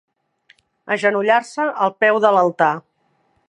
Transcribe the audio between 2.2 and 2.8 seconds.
de l'altar.